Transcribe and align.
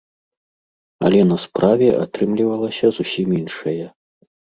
Але 1.09 1.19
на 1.31 1.35
справе 1.43 1.89
атрымлівалася 2.03 2.85
зусім 2.97 3.27
іншае. 3.41 3.75